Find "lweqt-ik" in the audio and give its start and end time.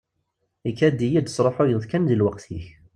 2.19-2.65